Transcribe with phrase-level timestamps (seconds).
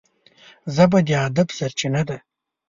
[0.75, 2.17] ژبه د ادب سرچینه ده